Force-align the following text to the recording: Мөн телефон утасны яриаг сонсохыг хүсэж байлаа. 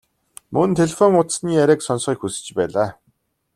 Мөн 0.55 0.69
телефон 0.79 1.11
утасны 1.19 1.51
яриаг 1.63 1.81
сонсохыг 1.83 2.19
хүсэж 2.21 2.47
байлаа. 2.57 2.89